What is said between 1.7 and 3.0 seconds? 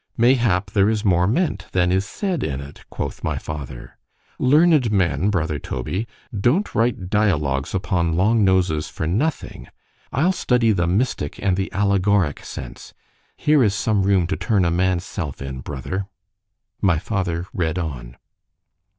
than is said in it,